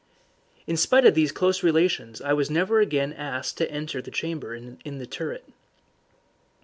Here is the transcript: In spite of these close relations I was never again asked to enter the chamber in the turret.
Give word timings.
In 0.65 0.77
spite 0.77 1.05
of 1.05 1.13
these 1.13 1.31
close 1.31 1.61
relations 1.61 2.21
I 2.23 2.33
was 2.33 2.49
never 2.49 2.79
again 2.79 3.13
asked 3.13 3.59
to 3.59 3.69
enter 3.69 4.01
the 4.01 4.09
chamber 4.09 4.55
in 4.55 4.97
the 4.97 5.05
turret. 5.05 5.45